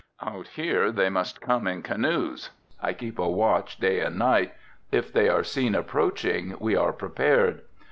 Out 0.23 0.47
here 0.55 0.91
they 0.91 1.11
must 1.11 1.41
come 1.41 1.67
in 1.67 1.83
canoes, 1.83 2.49
I 2.81 2.93
keep 2.93 3.19
a 3.19 3.29
watch 3.29 3.77
day 3.77 3.99
and 3.99 4.17
night, 4.17 4.55
if 4.91 5.13
they 5.13 5.29
are 5.29 5.43
seen 5.43 5.75
approaching 5.75 6.55
we 6.59 6.75
are 6.75 6.91
prepared. 6.91 7.61